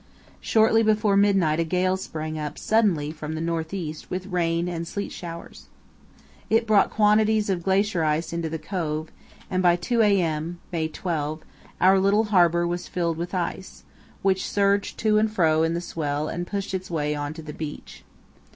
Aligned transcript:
Shortly 0.39 0.81
before 0.81 1.15
midnight 1.15 1.59
a 1.59 1.63
gale 1.63 1.95
sprang 1.95 2.39
up 2.39 2.57
suddenly 2.57 3.11
from 3.11 3.35
the 3.35 3.39
north 3.39 3.71
east 3.71 4.09
with 4.09 4.25
rain 4.25 4.67
and 4.67 4.87
sleet 4.87 5.11
showers. 5.11 5.67
It 6.49 6.65
brought 6.65 6.89
quantities 6.89 7.51
of 7.51 7.61
glacier 7.61 8.03
ice 8.03 8.33
into 8.33 8.49
the 8.49 8.57
cove, 8.57 9.11
and 9.47 9.61
by 9.61 9.75
2 9.75 10.01
a.m. 10.01 10.57
(May 10.71 10.87
12) 10.87 11.43
our 11.79 11.99
little 11.99 12.23
harbour 12.23 12.65
was 12.65 12.87
filled 12.87 13.17
with 13.17 13.35
ice, 13.35 13.83
which 14.23 14.49
surged 14.49 14.97
to 14.97 15.19
and 15.19 15.31
fro 15.31 15.61
in 15.61 15.75
the 15.75 15.79
swell 15.81 16.27
and 16.27 16.47
pushed 16.47 16.73
its 16.73 16.89
way 16.89 17.13
on 17.13 17.31
to 17.35 17.43
the 17.43 17.53
beach. 17.53 18.03